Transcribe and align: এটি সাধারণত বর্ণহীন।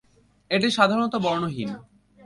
এটি 0.51 0.67
সাধারণত 0.71 1.13
বর্ণহীন। 1.15 1.69